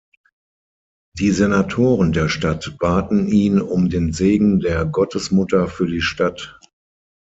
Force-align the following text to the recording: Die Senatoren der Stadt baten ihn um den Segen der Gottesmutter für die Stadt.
Die 1.19 1.29
Senatoren 1.29 2.11
der 2.11 2.27
Stadt 2.27 2.75
baten 2.79 3.27
ihn 3.27 3.61
um 3.61 3.87
den 3.87 4.13
Segen 4.13 4.59
der 4.59 4.83
Gottesmutter 4.83 5.67
für 5.67 5.85
die 5.85 6.01
Stadt. 6.01 6.59